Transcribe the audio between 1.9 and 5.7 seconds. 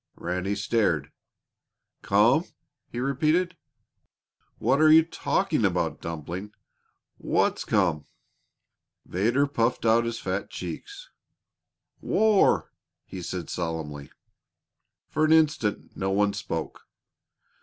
"Come?" he repeated. "What are you talking